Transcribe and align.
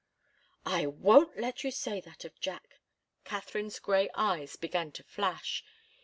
"I 0.65 0.87
won't 0.87 1.37
let 1.37 1.63
you 1.63 1.69
say 1.69 2.01
that 2.01 2.25
of 2.25 2.39
Jack!" 2.39 2.79
Katharine's 3.23 3.77
grey 3.77 4.09
eyes 4.15 4.55
began 4.55 4.91
to 4.93 5.03
flash. 5.03 5.63